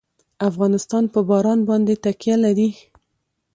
افغانستان 0.49 1.03
په 1.13 1.19
باران 1.29 1.59
باندې 1.69 1.93
تکیه 2.03 2.35
لري. 2.45 2.69